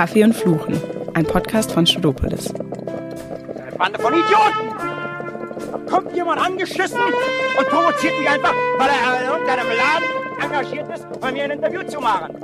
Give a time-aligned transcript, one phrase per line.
[0.00, 0.80] Kaffee und Fluchen,
[1.12, 2.54] ein Podcast von Studopolis.
[2.54, 4.70] Eine Bande von Idioten!
[5.72, 6.98] Da kommt jemand angeschissen
[7.58, 11.82] und provoziert mich einfach, weil er in irgendeinem Laden engagiert ist, bei mir ein Interview
[11.82, 12.34] zu machen.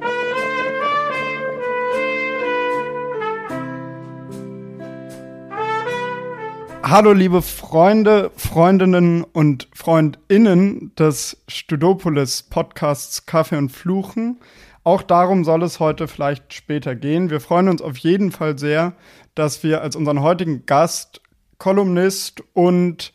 [6.83, 14.41] Hallo liebe Freunde, Freundinnen und Freundinnen des Studopolis Podcasts Kaffee und Fluchen.
[14.87, 17.29] Auch darum soll es heute vielleicht später gehen.
[17.29, 18.93] Wir freuen uns auf jeden Fall sehr,
[19.35, 21.21] dass wir als unseren heutigen Gast
[21.59, 23.13] Kolumnist und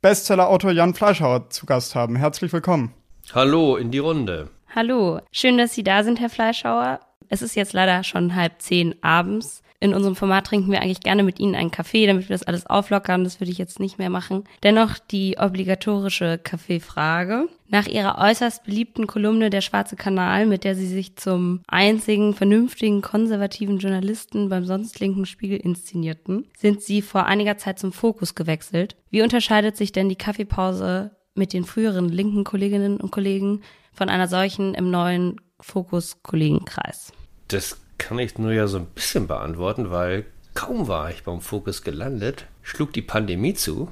[0.00, 2.14] Bestsellerautor Jan Fleischhauer zu Gast haben.
[2.14, 2.94] Herzlich willkommen.
[3.34, 4.50] Hallo in die Runde.
[4.72, 7.00] Hallo, schön, dass Sie da sind, Herr Fleischhauer.
[7.28, 9.64] Es ist jetzt leider schon halb zehn abends.
[9.80, 12.66] In unserem Format trinken wir eigentlich gerne mit Ihnen einen Kaffee, damit wir das alles
[12.66, 13.22] auflockern.
[13.22, 14.42] Das würde ich jetzt nicht mehr machen.
[14.64, 17.48] Dennoch die obligatorische Kaffeefrage.
[17.68, 23.02] Nach Ihrer äußerst beliebten Kolumne Der Schwarze Kanal, mit der Sie sich zum einzigen vernünftigen
[23.02, 28.96] konservativen Journalisten beim sonst linken Spiegel inszenierten, sind Sie vor einiger Zeit zum Fokus gewechselt.
[29.10, 33.60] Wie unterscheidet sich denn die Kaffeepause mit den früheren linken Kolleginnen und Kollegen
[33.92, 37.12] von einer solchen im neuen Fokus-Kollegenkreis?
[37.46, 41.82] Das kann ich nur ja so ein bisschen beantworten, weil kaum war ich beim Fokus
[41.82, 43.88] gelandet, schlug die Pandemie zu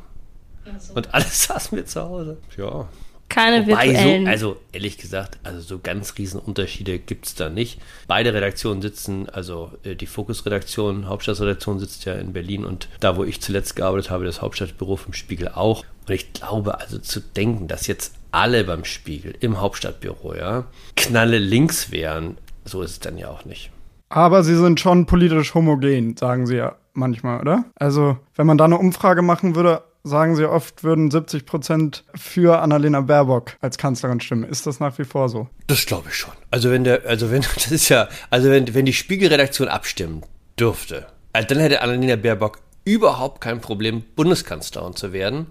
[0.65, 0.95] also.
[0.95, 2.39] und alles saßen wir zu Hause.
[2.57, 2.89] Ja.
[3.29, 4.25] Keine Wobei virtuellen.
[4.25, 7.81] So, also ehrlich gesagt, also so ganz riesen Unterschiede gibt es da nicht.
[8.07, 13.25] Beide Redaktionen sitzen, also äh, die Fokus-Redaktion, Hauptstadtredaktion sitzt ja in Berlin und da, wo
[13.25, 15.85] ich zuletzt gearbeitet habe, das Hauptstadtbüro vom Spiegel auch.
[16.07, 21.39] Und ich glaube also zu denken, dass jetzt alle beim Spiegel im Hauptstadtbüro, ja, knalle
[21.39, 23.71] links wären, so ist es dann ja auch nicht.
[24.09, 27.65] Aber sie sind schon politisch homogen, sagen sie ja manchmal, oder?
[27.75, 32.61] Also, wenn man da eine Umfrage machen würde, sagen sie oft, würden 70 Prozent für
[32.61, 34.45] Annalena Baerbock als Kanzlerin stimmen.
[34.45, 35.49] Ist das nach wie vor so?
[35.67, 36.33] Das glaube ich schon.
[36.51, 40.23] Also wenn der, also wenn, das ist ja, also wenn, wenn die Spiegelredaktion abstimmen
[40.59, 45.47] dürfte, also dann hätte Annalena Baerbock überhaupt kein Problem, Bundeskanzlerin zu werden.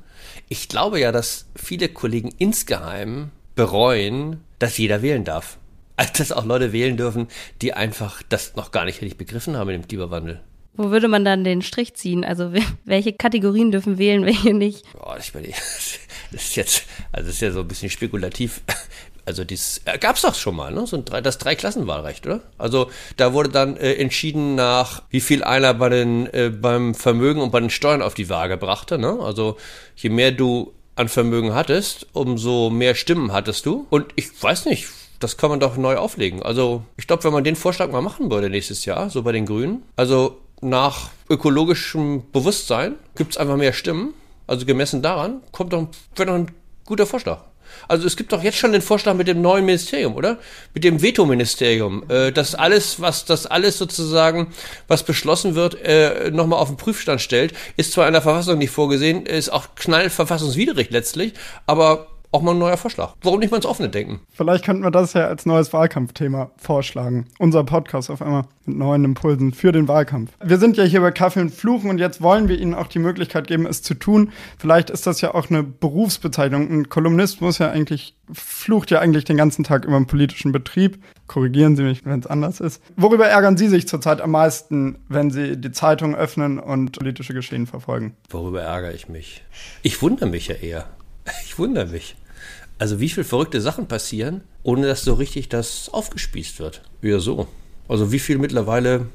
[0.48, 5.58] Ich glaube ja, dass viele Kollegen insgeheim bereuen, dass jeder wählen darf.
[5.98, 7.28] Also dass auch Leute wählen dürfen,
[7.62, 10.42] die einfach das noch gar nicht richtig begriffen haben mit dem Klimawandel.
[10.78, 12.26] Wo würde man dann den Strich ziehen?
[12.26, 12.52] Also
[12.84, 14.84] welche Kategorien dürfen wählen, welche nicht?
[14.94, 15.48] Boah, ich meine,
[16.32, 18.62] das ist jetzt, also das ist ja so ein bisschen spekulativ.
[19.28, 20.86] Also dies äh, gab es doch schon mal, ne?
[20.86, 22.42] So ein drei, das Dreiklassenwahlrecht, oder?
[22.60, 27.42] Also da wurde dann äh, entschieden nach, wie viel einer bei den äh, beim Vermögen
[27.42, 29.18] und bei den Steuern auf die Waage brachte, ne?
[29.20, 29.58] Also
[29.96, 33.88] je mehr du an Vermögen hattest, umso mehr Stimmen hattest du.
[33.90, 34.88] Und ich weiß nicht,
[35.20, 36.44] das kann man doch neu auflegen.
[36.44, 39.46] Also ich glaube, wenn man den Vorschlag mal machen würde nächstes Jahr, so bei den
[39.46, 44.14] Grünen, also nach ökologischem Bewusstsein gibt es einfach mehr Stimmen.
[44.48, 46.52] Also gemessen daran kommt doch, wäre doch ein
[46.86, 47.44] guter Vorschlag.
[47.88, 50.38] Also es gibt doch jetzt schon den Vorschlag mit dem neuen Ministerium, oder?
[50.74, 54.54] Mit dem Veto-Ministerium, äh, dass alles, was das alles sozusagen,
[54.88, 58.72] was beschlossen wird, äh, nochmal auf den Prüfstand stellt, ist zwar in der Verfassung nicht
[58.72, 61.34] vorgesehen, ist auch knallverfassungswidrig letztlich,
[61.66, 63.14] aber auch mal ein neuer Vorschlag.
[63.22, 64.20] Warum nicht mal ins Offene denken?
[64.34, 67.28] Vielleicht könnten wir das ja als neues Wahlkampfthema vorschlagen.
[67.40, 70.32] Unser Podcast auf einmal mit neuen Impulsen für den Wahlkampf.
[70.44, 73.00] Wir sind ja hier bei Kaffee und Fluchen und jetzt wollen wir Ihnen auch die
[73.00, 74.34] Möglichkeit geben, es zu tun.
[74.58, 76.70] Vielleicht ist das ja auch eine Berufsbezeichnung.
[76.70, 81.02] Ein Kolumnist muss ja eigentlich, flucht ja eigentlich den ganzen Tag über den politischen Betrieb.
[81.28, 82.82] Korrigieren Sie mich, wenn es anders ist.
[82.98, 87.66] Worüber ärgern Sie sich zurzeit am meisten, wenn Sie die Zeitung öffnen und politische Geschehen
[87.66, 88.18] verfolgen?
[88.30, 89.44] Worüber ärgere ich mich?
[89.84, 90.86] Ich wundere mich ja eher.
[91.44, 92.16] Ich wundere mich.
[92.78, 96.82] Also wie viele verrückte Sachen passieren, ohne dass so richtig das aufgespießt wird.
[97.02, 97.48] Ja, so.
[97.88, 99.08] Also wie viel mittlerweile,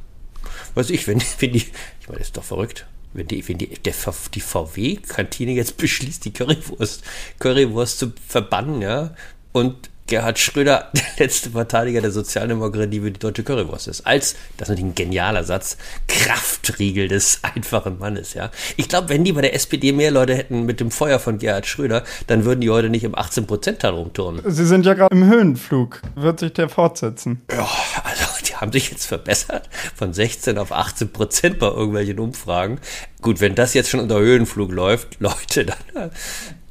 [0.75, 2.87] weiß ich, wenn, wenn die, ich meine, das ist doch verrückt.
[3.13, 7.03] Wenn die, wenn die, die VW-Kantine jetzt beschließt, die Currywurst,
[7.39, 9.15] Currywurst zu verbannen, ja,
[9.53, 14.07] und Gerhard Schröder, der letzte Verteidiger der Sozialdemokratie, wie die deutsche Currywurst ist.
[14.07, 15.79] Als, das ist natürlich ein genialer Satz,
[16.09, 18.51] Kraftriegel des einfachen Mannes, ja.
[18.77, 21.67] Ich glaube, wenn die bei der SPD mehr Leute hätten mit dem Feuer von Gerhard
[21.67, 24.43] Schröder, dann würden die heute nicht im 18%-Teil rumturnen.
[24.47, 26.03] Sie sind ja gerade im Höhenflug.
[26.17, 27.41] Wird sich der fortsetzen?
[27.51, 27.69] Ja,
[28.03, 32.81] also die haben sich jetzt verbessert von 16 auf 18 Prozent bei irgendwelchen Umfragen.
[33.23, 36.11] Gut, wenn das jetzt schon unter Höhenflug läuft, Leute, dann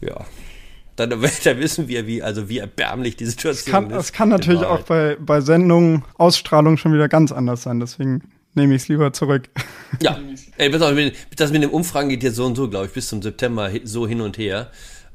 [0.02, 0.25] ja
[1.00, 1.10] dann,
[1.44, 4.06] dann wissen wir, wie, also wie erbärmlich die Situation es kann, ist.
[4.06, 8.24] Es kann natürlich auch bei, bei Sendungen, Ausstrahlung schon wieder ganz anders sein, deswegen
[8.54, 9.50] nehme ich es lieber zurück.
[10.01, 10.19] Ja,
[10.57, 13.72] Ey, das mit den Umfragen geht jetzt so und so, glaube ich, bis zum September
[13.86, 14.69] so hin und her.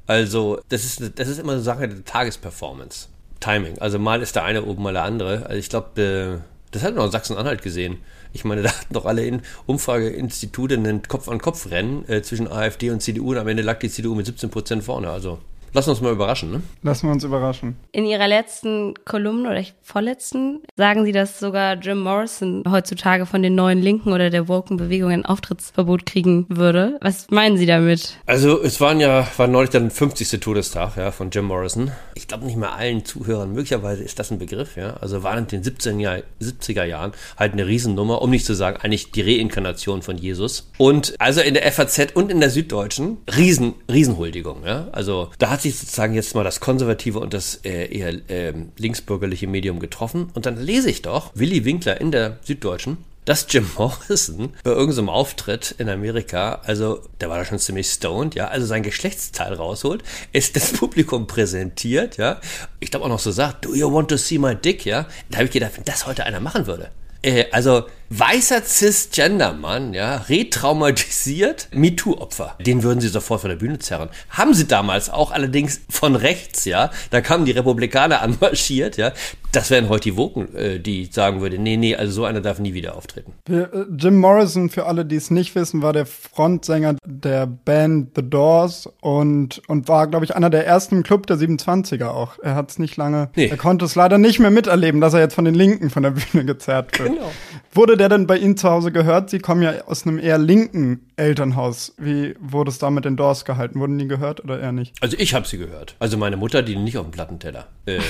[0.08, 3.06] Also, das ist, das ist immer eine Sache der Tagesperformance.
[3.44, 3.78] Timing.
[3.78, 5.46] Also mal ist der eine oben, mal der andere.
[5.46, 6.40] Also ich glaube, äh,
[6.70, 7.98] das hat man in Sachsen-Anhalt gesehen.
[8.32, 13.32] Ich meine, da hatten doch alle in Umfrageinstitute einen Kopf-an-Kopf-Rennen äh, zwischen AfD und CDU
[13.32, 15.10] und am Ende lag die CDU mit 17 Prozent vorne.
[15.10, 15.38] Also
[15.74, 16.62] Lass uns mal überraschen, ne?
[16.84, 17.74] Lassen wir uns überraschen.
[17.90, 23.56] In ihrer letzten Kolumne oder vorletzten sagen sie, dass sogar Jim Morrison heutzutage von den
[23.56, 26.96] neuen Linken oder der woken Bewegung ein Auftrittsverbot kriegen würde.
[27.00, 28.18] Was meinen Sie damit?
[28.24, 30.38] Also es waren ja, war neulich dann 50.
[30.38, 31.90] Todestag ja, von Jim Morrison.
[32.14, 34.94] Ich glaube nicht mal allen Zuhörern, möglicherweise ist das ein Begriff, ja.
[34.98, 38.76] Also war in den 17 Jahr, 70er Jahren halt eine Riesennummer, um nicht zu sagen,
[38.80, 40.70] eigentlich die Reinkarnation von Jesus.
[40.78, 44.86] Und also in der FAZ und in der Süddeutschen, Riesen, Riesenhuldigung, ja.
[44.92, 49.46] Also da hat sich sozusagen jetzt mal das konservative und das äh, eher äh, linksbürgerliche
[49.46, 50.30] Medium getroffen.
[50.34, 55.08] Und dann lese ich doch Willy Winkler in der Süddeutschen, dass Jim Morrison bei irgendeinem
[55.08, 60.04] Auftritt in Amerika, also der war da schon ziemlich stoned, ja, also sein Geschlechtsteil rausholt,
[60.32, 62.40] es das Publikum präsentiert, ja.
[62.80, 65.06] Ich glaube auch noch so sagt, do you want to see my dick, ja.
[65.30, 66.90] Da habe ich gedacht, wenn das heute einer machen würde.
[67.22, 72.56] Äh, also weißer Cisgender-Mann, ja, retraumatisiert, MeToo-Opfer.
[72.64, 74.08] Den würden sie sofort von der Bühne zerren.
[74.30, 76.90] Haben sie damals auch allerdings von rechts, ja.
[77.10, 79.12] Da kamen die Republikaner anmarschiert, ja.
[79.52, 82.58] Das wären heute die Woken, äh, die sagen würde, nee, nee, also so einer darf
[82.58, 83.32] nie wieder auftreten.
[83.48, 83.66] Äh,
[83.96, 88.88] Jim Morrison, für alle, die es nicht wissen, war der Frontsänger der Band The Doors
[89.00, 92.38] und, und war, glaube ich, einer der ersten im Club der 27er auch.
[92.42, 93.46] Er hat es nicht lange, Nee.
[93.46, 96.10] er konnte es leider nicht mehr miterleben, dass er jetzt von den Linken von der
[96.10, 97.10] Bühne gezerrt wird.
[97.14, 97.30] Genau.
[97.74, 99.30] Wurde der denn bei Ihnen zu Hause gehört?
[99.30, 101.92] Sie kommen ja aus einem eher linken Elternhaus.
[101.98, 103.80] Wie wurde es da mit den Doors gehalten?
[103.80, 104.94] Wurden die gehört oder eher nicht?
[105.00, 105.96] Also ich habe sie gehört.
[105.98, 107.66] Also meine Mutter, die nicht auf dem Plattenteller.
[107.88, 108.02] Ähm,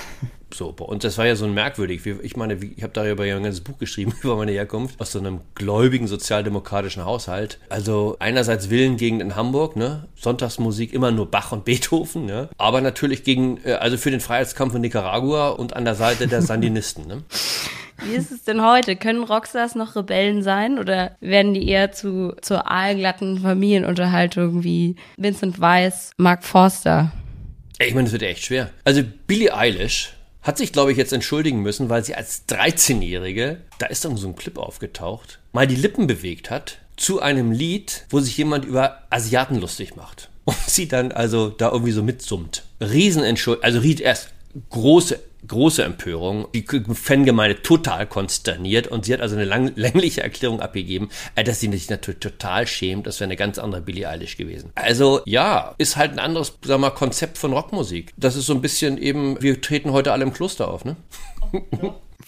[0.54, 2.06] so, bei uns, das war ja so ein merkwürdig.
[2.06, 5.18] Ich meine, ich habe darüber ja ein ganzes Buch geschrieben über meine Herkunft aus so
[5.18, 7.58] einem gläubigen sozialdemokratischen Haushalt.
[7.68, 10.08] Also einerseits Villengegend in Hamburg, ne?
[10.14, 12.48] Sonntagsmusik immer nur Bach und Beethoven, ne?
[12.56, 16.40] Aber natürlich gegen, äh, also für den Freiheitskampf in Nicaragua und an der Seite der
[16.46, 17.22] Sandinisten, ne?
[18.02, 18.96] Wie ist es denn heute?
[18.96, 25.60] Können Rockstars noch Rebellen sein oder werden die eher zu zur aalglatten Familienunterhaltung wie Vincent
[25.60, 27.12] Weiss, Mark Forster?
[27.78, 28.70] Ich meine, das wird echt schwer.
[28.84, 30.12] Also Billie Eilish
[30.42, 34.28] hat sich, glaube ich, jetzt entschuldigen müssen, weil sie als 13-Jährige, da ist dann so
[34.28, 39.02] ein Clip aufgetaucht, mal die Lippen bewegt hat zu einem Lied, wo sich jemand über
[39.10, 40.30] Asiaten lustig macht.
[40.44, 42.62] Und sie dann also da irgendwie so mitsummt.
[42.80, 44.28] Riesenentschuldigung, also Ried erst
[44.70, 50.60] große große Empörung, die Fangemeinde total konsterniert und sie hat also eine lang, längliche Erklärung
[50.60, 54.36] abgegeben, äh, dass sie sich natürlich total schämt, das wäre eine ganz andere Billie Eilish
[54.36, 54.70] gewesen.
[54.74, 58.12] Also ja, ist halt ein anderes, sag mal, Konzept von Rockmusik.
[58.16, 60.96] Das ist so ein bisschen eben, wir treten heute alle im Kloster auf, ne?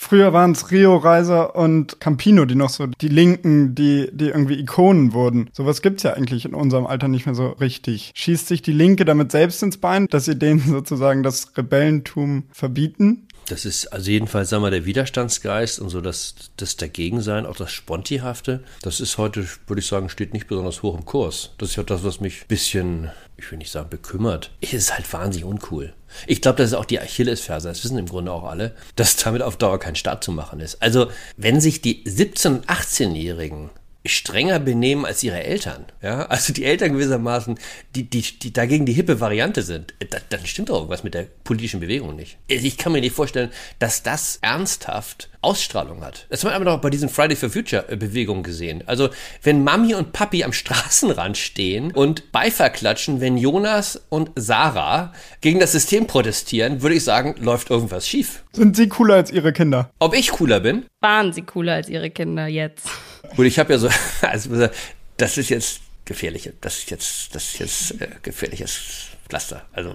[0.01, 4.61] Früher waren es Rio Reiser und Campino, die noch so die Linken, die, die irgendwie
[4.61, 5.51] Ikonen wurden.
[5.53, 8.13] Sowas gibt's ja eigentlich in unserem Alter nicht mehr so richtig.
[8.15, 13.27] Schießt sich die Linke damit selbst ins Bein, dass sie denen sozusagen das Rebellentum verbieten?
[13.49, 17.73] Das ist also jedenfalls, sagen wir, der Widerstandsgeist und so das, das Dagegensein, auch das
[17.73, 21.55] Spontihafte, das ist heute, würde ich sagen, steht nicht besonders hoch im Kurs.
[21.59, 24.51] Das ist ja das, was mich ein bisschen, ich will nicht sagen bekümmert.
[24.61, 25.95] Es ist halt wahnsinnig uncool.
[26.27, 29.43] Ich glaube, das ist auch die Achillesferse, das wissen im Grunde auch alle, dass damit
[29.43, 30.83] auf Dauer kein Start zu machen ist.
[30.83, 33.71] Also, wenn sich die 17- und 18-Jährigen
[34.09, 37.59] strenger benehmen als ihre Eltern, ja, also die Eltern gewissermaßen,
[37.95, 41.27] die, die, die dagegen die hippe Variante sind, da, dann stimmt doch irgendwas mit der
[41.45, 42.39] politischen Bewegung nicht.
[42.51, 46.27] Also Ich kann mir nicht vorstellen, dass das ernsthaft Ausstrahlung hat.
[46.31, 48.83] Das haben wir aber noch bei diesen Friday for Future äh, Bewegungen gesehen.
[48.87, 49.09] Also,
[49.43, 55.61] wenn Mami und Papi am Straßenrand stehen und Beifall klatschen, wenn Jonas und Sarah gegen
[55.61, 58.43] das System protestieren, würde ich sagen, läuft irgendwas schief.
[58.53, 59.91] Sind sie cooler als ihre Kinder?
[60.01, 60.87] Ob ich cooler bin?
[61.01, 62.89] Waren sie cooler als ihre Kinder jetzt?
[63.37, 63.89] Gut, ich habe ja so,
[64.23, 64.69] also
[65.17, 69.67] das ist jetzt gefährlich, das ist jetzt, das ist jetzt äh, gefährliches Pflaster.
[69.73, 69.95] Also,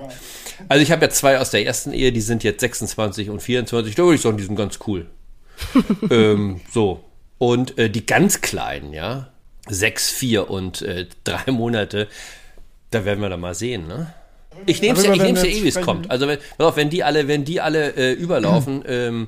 [0.69, 3.95] also ich habe ja zwei aus der ersten Ehe, die sind jetzt 26 und 24.
[3.95, 5.07] Da würde ich sagen, die sind ganz cool.
[6.09, 7.03] ähm, so.
[7.39, 9.29] Und äh, die ganz Kleinen, ja,
[9.67, 12.07] sechs, vier und äh, drei Monate,
[12.91, 14.13] da werden wir dann mal sehen, ne?
[14.67, 16.11] Ich nehme es ja, ich nehm's ja eh, wie es kommt.
[16.11, 19.27] Also wenn, pass auf, wenn die alle, wenn die alle äh, überlaufen ähm,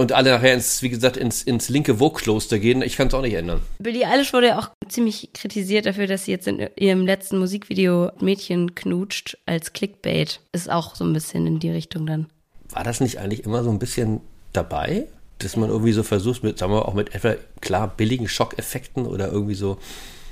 [0.00, 3.20] und alle nachher ins, wie gesagt, ins, ins linke Vogue-Kloster gehen, ich kann es auch
[3.20, 3.60] nicht ändern.
[3.80, 8.10] Billie Eilish wurde ja auch ziemlich kritisiert dafür, dass sie jetzt in ihrem letzten Musikvideo
[8.18, 10.40] Mädchen knutscht als Clickbait.
[10.52, 12.28] Ist auch so ein bisschen in die Richtung dann.
[12.70, 14.22] War das nicht eigentlich immer so ein bisschen
[14.54, 15.06] dabei?
[15.36, 19.30] Dass man irgendwie so versucht, mit, sagen wir auch mit etwa klar billigen Schockeffekten oder
[19.30, 19.76] irgendwie so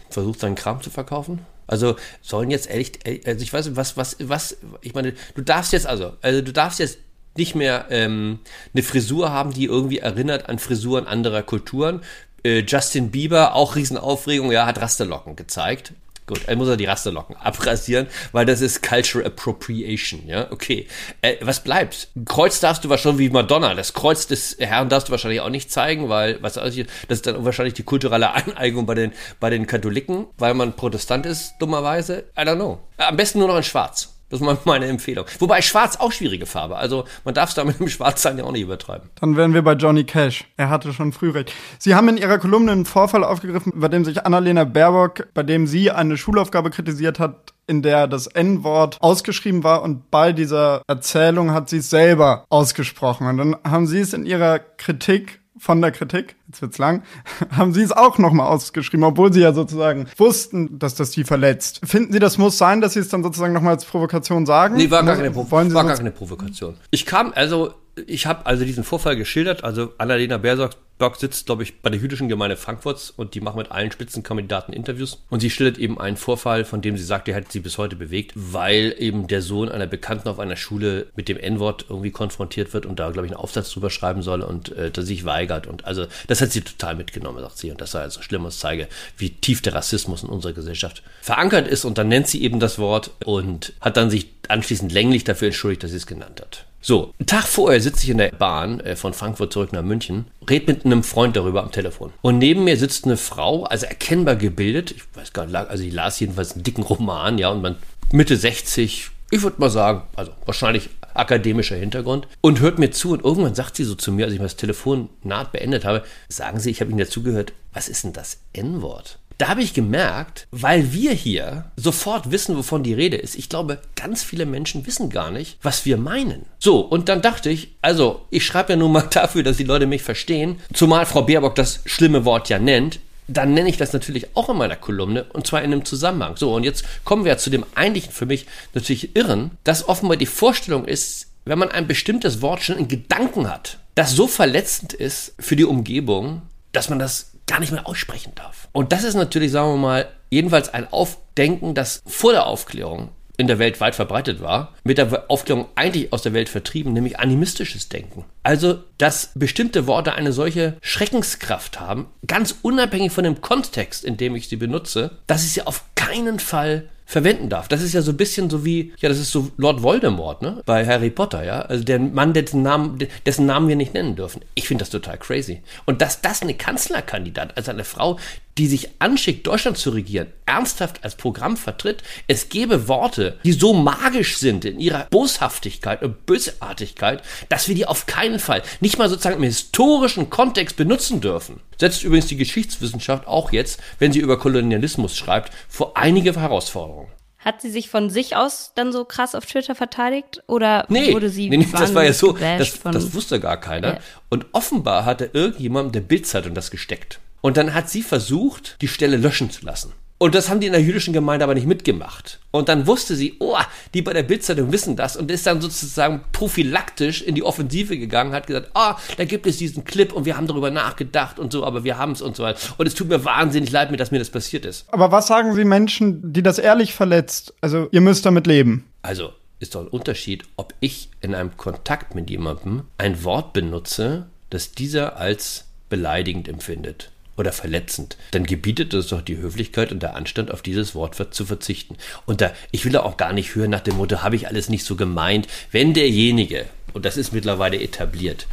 [0.08, 1.40] versucht, seinen Kram zu verkaufen?
[1.66, 2.92] Also sollen jetzt ehrlich,
[3.26, 6.54] also ich weiß nicht, was, was, was, ich meine, du darfst jetzt also, also du
[6.54, 6.96] darfst jetzt
[7.38, 8.40] nicht mehr ähm,
[8.74, 12.02] eine Frisur haben, die irgendwie erinnert an Frisuren anderer Kulturen.
[12.44, 15.92] Äh, Justin Bieber, auch Riesenaufregung, ja, hat Rasterlocken gezeigt.
[16.26, 20.86] Gut, er muss er die Rasterlocken abrasieren, weil das ist Cultural Appropriation, ja, okay.
[21.22, 22.08] Äh, was bleibt?
[22.26, 25.72] Kreuz darfst du wahrscheinlich wie Madonna, das Kreuz des Herrn darfst du wahrscheinlich auch nicht
[25.72, 29.48] zeigen, weil, was weiß ich, das ist dann wahrscheinlich die kulturelle Aneignung bei den, bei
[29.48, 32.24] den Katholiken, weil man Protestant ist, dummerweise.
[32.36, 32.78] I don't know.
[32.98, 34.17] Am besten nur noch in Schwarz.
[34.30, 35.24] Das ist meine Empfehlung.
[35.38, 36.76] Wobei Schwarz auch schwierige Farbe.
[36.76, 39.08] Also man darf es da mit dem Schwarzsein ja auch nicht übertreiben.
[39.20, 40.44] Dann wären wir bei Johnny Cash.
[40.56, 41.52] Er hatte schon früh recht.
[41.78, 45.66] Sie haben in Ihrer Kolumne einen Vorfall aufgegriffen, bei dem sich Annalena Baerbock, bei dem
[45.66, 51.52] sie eine Schulaufgabe kritisiert hat, in der das N-Wort ausgeschrieben war und bei dieser Erzählung
[51.52, 53.26] hat sie es selber ausgesprochen.
[53.28, 57.02] Und dann haben Sie es in Ihrer Kritik von der Kritik, jetzt wird's lang,
[57.56, 61.80] haben Sie es auch nochmal ausgeschrieben, obwohl Sie ja sozusagen wussten, dass das Sie verletzt.
[61.84, 64.76] Finden Sie, das muss sein, dass Sie es dann sozusagen nochmal als Provokation sagen?
[64.76, 66.76] Nee, war gar keine, Sie war gar keine Provokation.
[66.90, 67.74] Ich kam, also,
[68.06, 72.28] ich habe also diesen Vorfall geschildert, also Annalena Baerbock sitzt, glaube ich, bei der jüdischen
[72.28, 75.22] Gemeinde Frankfurts und die machen mit allen Spitzenkandidaten Interviews.
[75.30, 77.96] Und sie schildert eben einen Vorfall, von dem sie sagt, der hat sie bis heute
[77.96, 82.72] bewegt, weil eben der Sohn einer Bekannten auf einer Schule mit dem N-Wort irgendwie konfrontiert
[82.72, 85.66] wird und da, glaube ich, einen Aufsatz drüber schreiben soll und äh, dass sich weigert.
[85.66, 87.70] Und also, das hat sie total mitgenommen, sagt sie.
[87.70, 91.68] Und das sei also schlimm und zeige, wie tief der Rassismus in unserer Gesellschaft verankert
[91.68, 91.84] ist.
[91.84, 95.82] Und dann nennt sie eben das Wort und hat dann sich anschließend länglich dafür entschuldigt,
[95.82, 96.67] dass sie es genannt hat.
[96.80, 100.26] So, einen Tag vorher sitze ich in der Bahn äh, von Frankfurt zurück nach München,
[100.48, 102.12] red mit einem Freund darüber am Telefon.
[102.22, 105.92] Und neben mir sitzt eine Frau, also erkennbar gebildet, ich weiß gar nicht, also ich
[105.92, 107.76] las jedenfalls einen dicken Roman, ja, und man
[108.12, 113.24] Mitte 60, ich würde mal sagen, also wahrscheinlich akademischer Hintergrund, und hört mir zu und
[113.24, 116.70] irgendwann sagt sie so zu mir, als ich mal das Telefonat beendet habe, sagen Sie,
[116.70, 119.18] ich habe Ihnen dazugehört, was ist denn das N-Wort?
[119.38, 123.36] Da habe ich gemerkt, weil wir hier sofort wissen, wovon die Rede ist.
[123.36, 126.46] Ich glaube, ganz viele Menschen wissen gar nicht, was wir meinen.
[126.58, 129.86] So, und dann dachte ich, also, ich schreibe ja nur mal dafür, dass die Leute
[129.86, 132.98] mich verstehen, zumal Frau Baerbock das schlimme Wort ja nennt.
[133.28, 136.36] Dann nenne ich das natürlich auch in meiner Kolumne und zwar in einem Zusammenhang.
[136.36, 140.26] So, und jetzt kommen wir zu dem eigentlichen für mich natürlich Irren, dass offenbar die
[140.26, 145.34] Vorstellung ist, wenn man ein bestimmtes Wort schon in Gedanken hat, das so verletzend ist
[145.38, 146.42] für die Umgebung,
[146.72, 148.68] dass man das gar nicht mehr aussprechen darf.
[148.72, 153.46] Und das ist natürlich, sagen wir mal, jedenfalls ein Aufdenken, das vor der Aufklärung in
[153.46, 157.88] der Welt weit verbreitet war, mit der Aufklärung eigentlich aus der Welt vertrieben, nämlich animistisches
[157.88, 158.24] Denken.
[158.42, 164.34] Also, dass bestimmte Worte eine solche Schreckenskraft haben, ganz unabhängig von dem Kontext, in dem
[164.34, 167.68] ich sie benutze, dass ich sie auf keinen Fall verwenden darf.
[167.68, 170.62] Das ist ja so ein bisschen so wie, ja, das ist so Lord Voldemort, ne?
[170.66, 171.62] Bei Harry Potter, ja.
[171.62, 174.42] Also der Mann, dessen Namen, dessen Namen wir nicht nennen dürfen.
[174.54, 175.62] Ich finde das total crazy.
[175.86, 178.18] Und dass das eine Kanzlerkandidat, also eine Frau,
[178.58, 183.72] die sich anschickt, Deutschland zu regieren, ernsthaft als Programm vertritt, es gäbe Worte, die so
[183.72, 189.08] magisch sind in ihrer Boshaftigkeit und Bösartigkeit, dass wir die auf keinen Fall, nicht mal
[189.08, 191.60] sozusagen im historischen Kontext benutzen dürfen.
[191.78, 197.08] Setzt übrigens die Geschichtswissenschaft auch jetzt, wenn sie über Kolonialismus schreibt, vor einige Herausforderungen.
[197.38, 200.42] Hat sie sich von sich aus dann so krass auf Twitter verteidigt?
[200.48, 203.94] Oder Nee, wurde sie nee, nee das war ja so, das, das wusste gar keiner.
[203.94, 203.98] Ja.
[204.28, 207.20] Und offenbar hatte irgendjemand der Bildzeitung das gesteckt.
[207.40, 209.92] Und dann hat sie versucht, die Stelle löschen zu lassen.
[210.20, 212.40] Und das haben die in der jüdischen Gemeinde aber nicht mitgemacht.
[212.50, 213.56] Und dann wusste sie, oh,
[213.94, 218.32] die bei der Bildzeitung wissen das und ist dann sozusagen prophylaktisch in die Offensive gegangen,
[218.32, 221.64] hat gesagt, ah, da gibt es diesen Clip und wir haben darüber nachgedacht und so,
[221.64, 222.58] aber wir haben es und so weiter.
[222.78, 224.86] Und es tut mir wahnsinnig leid, mir, dass mir das passiert ist.
[224.92, 227.54] Aber was sagen Sie Menschen, die das ehrlich verletzt?
[227.60, 228.86] Also, ihr müsst damit leben.
[229.02, 229.30] Also
[229.60, 234.72] ist doch ein Unterschied, ob ich in einem Kontakt mit jemandem ein Wort benutze, das
[234.72, 240.50] dieser als beleidigend empfindet oder verletzend, dann gebietet es doch die Höflichkeit und der Anstand,
[240.50, 241.96] auf dieses Wort zu verzichten.
[242.26, 244.68] Und da, ich will da auch gar nicht hören nach dem Motto, habe ich alles
[244.68, 248.46] nicht so gemeint, wenn derjenige, und das ist mittlerweile etabliert,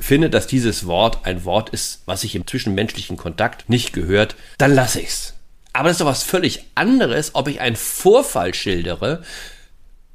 [0.00, 4.74] findet, dass dieses Wort ein Wort ist, was sich im zwischenmenschlichen Kontakt nicht gehört, dann
[4.74, 5.34] lasse ich's.
[5.72, 9.22] Aber das ist doch was völlig anderes, ob ich einen Vorfall schildere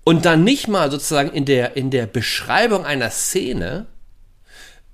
[0.03, 3.85] und dann nicht mal sozusagen in der, in der Beschreibung einer Szene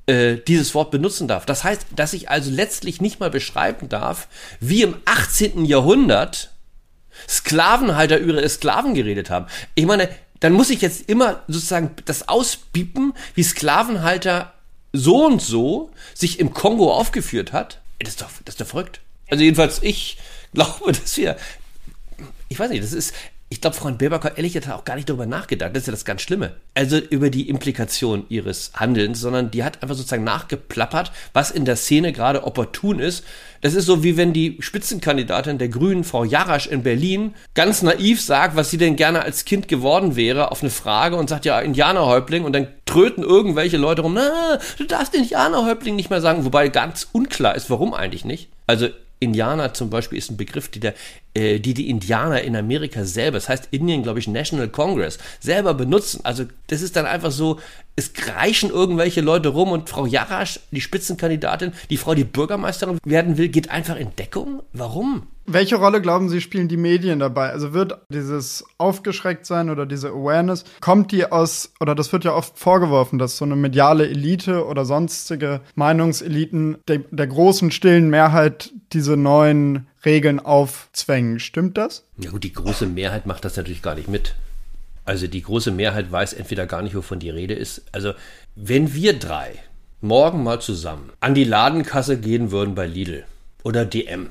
[0.07, 1.45] äh, dieses Wort benutzen darf.
[1.45, 4.27] Das heißt, dass ich also letztlich nicht mal beschreiben darf,
[4.59, 5.65] wie im 18.
[5.65, 6.51] Jahrhundert
[7.27, 9.47] Sklavenhalter über ihre Sklaven geredet haben.
[9.75, 10.09] Ich meine,
[10.39, 14.53] dann muss ich jetzt immer sozusagen das auspiepen, wie Sklavenhalter
[14.93, 17.81] so und so sich im Kongo aufgeführt hat.
[17.99, 19.01] Das ist doch, das ist doch verrückt.
[19.29, 20.17] Also jedenfalls, ich
[20.53, 21.37] glaube, dass wir,
[22.49, 23.13] ich weiß nicht, das ist,
[23.49, 25.71] ich glaube, Frau Baerbock hat ehrlich gesagt auch gar nicht darüber nachgedacht.
[25.73, 26.51] Das ist ja das ganz Schlimme.
[26.73, 31.77] Also über die Implikation ihres Handelns, sondern die hat einfach sozusagen nachgeplappert, was in der
[31.77, 33.23] Szene gerade opportun ist.
[33.61, 38.21] Das ist so, wie wenn die Spitzenkandidatin der Grünen, Frau Jarasch in Berlin, ganz naiv
[38.21, 41.59] sagt, was sie denn gerne als Kind geworden wäre, auf eine Frage und sagt, ja,
[41.61, 42.43] Indianerhäuptling.
[42.43, 47.07] Und dann tröten irgendwelche Leute rum, na, du darfst Indianerhäuptling nicht mehr sagen, wobei ganz
[47.13, 48.49] unklar ist, warum eigentlich nicht.
[48.67, 50.93] Also Indianer zum Beispiel ist ein Begriff, die, der,
[51.33, 55.73] äh, die die Indianer in Amerika selber, das heißt Indian, glaube ich, National Congress, selber
[55.73, 56.21] benutzen.
[56.23, 57.59] Also das ist dann einfach so,
[57.95, 63.37] es kreischen irgendwelche Leute rum und Frau Jarasch, die Spitzenkandidatin, die Frau, die Bürgermeisterin werden
[63.37, 64.61] will, geht einfach in Deckung.
[64.73, 65.27] Warum?
[65.49, 67.51] Welche Rolle glauben Sie, spielen die Medien dabei?
[67.51, 72.59] Also wird dieses Aufgeschrecktsein oder diese Awareness, kommt die aus, oder das wird ja oft
[72.59, 79.15] vorgeworfen, dass so eine mediale Elite oder sonstige Meinungseliten der, der großen stillen Mehrheit diese
[79.15, 81.39] neuen Regeln aufzwängen.
[81.39, 82.03] Stimmt das?
[82.17, 84.35] Ja gut, die große Mehrheit macht das natürlich gar nicht mit.
[85.05, 87.83] Also die große Mehrheit weiß entweder gar nicht, wovon die Rede ist.
[87.93, 88.11] Also
[88.55, 89.53] wenn wir drei
[90.01, 93.23] morgen mal zusammen an die Ladenkasse gehen würden bei Lidl
[93.63, 94.29] oder DM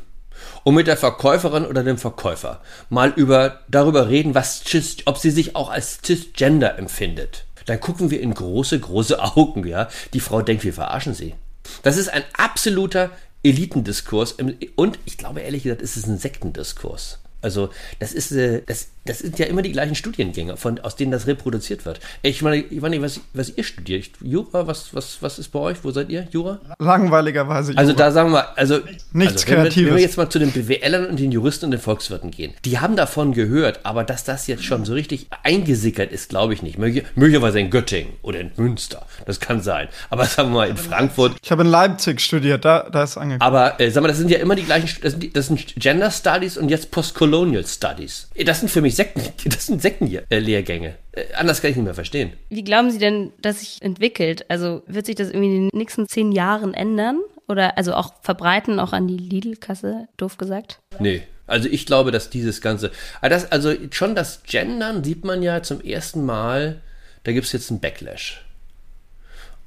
[0.65, 4.63] und mit der Verkäuferin oder dem Verkäufer mal über, darüber reden, was
[5.05, 7.45] ob sie sich auch als Cisgender empfindet.
[7.67, 9.89] Dann gucken wir in große, große Augen, ja.
[10.13, 11.35] Die Frau denkt, wir verarschen sie.
[11.83, 13.11] Das ist ein absoluter
[13.43, 17.19] Elitendiskurs und ich glaube ehrlich gesagt, ist es ein Sektendiskurs.
[17.43, 21.13] Also das ist, äh, das, das sind ja immer die gleichen Studiengänge, von, aus denen
[21.13, 22.01] das reproduziert wird.
[22.23, 24.11] Ich meine, ich meine was, was ihr studiert.
[24.23, 25.79] Jura, was, was, was ist bei euch?
[25.83, 26.27] Wo seid ihr?
[26.31, 26.61] Jura?
[26.79, 27.81] Langweiligerweise Jura.
[27.81, 28.81] Also da sagen wir, also,
[29.13, 29.77] Nichts also, wenn, Kreatives.
[29.77, 32.53] Wir, wenn wir jetzt mal zu den BWLern und den Juristen und den Volkswirten gehen,
[32.65, 36.63] die haben davon gehört, aber dass das jetzt schon so richtig eingesickert ist, glaube ich
[36.63, 36.79] nicht.
[36.79, 39.89] Möglich, möglicherweise in Göttingen oder in Münster, das kann sein.
[40.11, 41.37] Aber sagen wir mal in Frankfurt.
[41.43, 43.43] Ich habe in Leipzig studiert, da, da ist angekommen.
[43.43, 45.75] Aber äh, sag mal, das sind ja immer die gleichen, das sind, die, das sind
[45.77, 48.29] Gender Studies und jetzt Postcolonial Studies.
[48.45, 50.95] Das sind für mich Sekten, das sind Sektenlehrgänge.
[51.13, 52.33] Äh, anders kann ich nicht mehr verstehen.
[52.49, 54.51] Wie glauben Sie denn, dass sich entwickelt?
[54.51, 57.21] Also wird sich das irgendwie in den nächsten zehn Jahren ändern?
[57.49, 60.81] Oder also auch verbreiten, auch an die Lidl-Kasse, doof gesagt?
[60.99, 61.23] Nee.
[61.47, 62.91] Also ich glaube, dass dieses Ganze.
[63.23, 66.81] Das, also schon das Gendern sieht man ja zum ersten Mal,
[67.23, 68.45] da gibt es jetzt einen Backlash.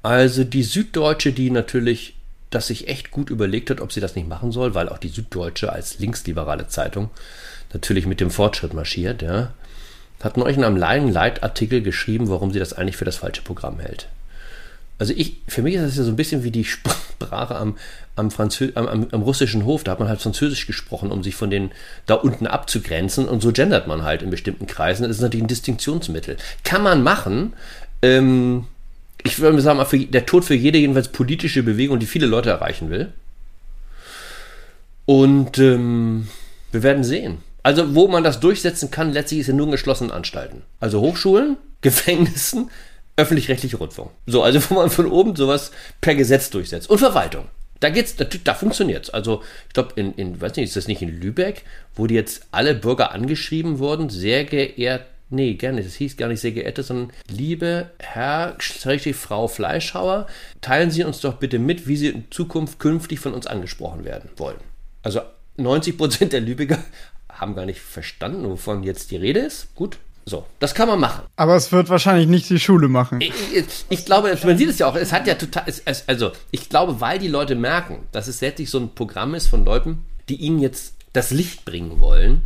[0.02, 2.16] Also die Süddeutsche, die natürlich
[2.50, 5.08] das sich echt gut überlegt hat, ob sie das nicht machen soll, weil auch die
[5.08, 7.10] Süddeutsche als linksliberale Zeitung
[7.72, 9.52] natürlich mit dem Fortschritt marschiert, ja,
[10.22, 13.80] hat neulich in einem langen Leitartikel geschrieben, warum sie das eigentlich für das falsche Programm
[13.80, 14.08] hält.
[15.00, 17.78] Also ich, für mich ist das ja so ein bisschen wie die Sprache am,
[18.16, 19.82] am, Franzö am, am, am russischen Hof.
[19.82, 21.70] Da hat man halt Französisch gesprochen, um sich von den
[22.04, 23.26] da unten abzugrenzen.
[23.26, 25.04] Und so gendert man halt in bestimmten Kreisen.
[25.04, 26.36] Das ist natürlich ein Distinktionsmittel.
[26.64, 27.54] Kann man machen.
[28.02, 28.66] Ähm,
[29.24, 33.10] ich würde sagen, der Tod für jede jedenfalls politische Bewegung, die viele Leute erreichen will.
[35.06, 36.28] Und ähm,
[36.72, 37.38] wir werden sehen.
[37.62, 40.62] Also, wo man das durchsetzen kann, letztlich ist ja nur in geschlossenen Anstalten.
[40.80, 42.70] Also Hochschulen, Gefängnissen,
[43.16, 44.10] öffentlich-rechtliche Rundfunk.
[44.26, 45.70] So, also wo man von oben sowas
[46.00, 46.88] per Gesetz durchsetzt.
[46.88, 47.46] Und Verwaltung.
[47.80, 49.10] Da geht's, da, da funktioniert's.
[49.10, 52.46] Also, ich glaube, in, in, weiß nicht, ist das nicht in Lübeck, wo die jetzt
[52.50, 57.12] alle Bürger angeschrieben wurden, sehr geehrt, nee, gerne, das hieß gar nicht sehr geehrte, sondern
[57.28, 60.26] liebe Herr, richtig Frau Fleischhauer,
[60.60, 64.30] teilen Sie uns doch bitte mit, wie Sie in Zukunft künftig von uns angesprochen werden
[64.36, 64.58] wollen.
[65.02, 65.20] Also
[65.56, 66.78] 90 Prozent der Lübecker
[67.40, 69.74] haben gar nicht verstanden, wovon jetzt die Rede ist.
[69.74, 71.24] Gut, so, das kann man machen.
[71.36, 73.20] Aber es wird wahrscheinlich nicht die Schule machen.
[73.20, 76.04] Ich, ich, ich glaube, man sieht es ja auch, es hat ja total, es, es,
[76.06, 79.64] also ich glaube, weil die Leute merken, dass es letztlich so ein Programm ist von
[79.64, 82.42] Leuten, die ihnen jetzt das Licht bringen wollen,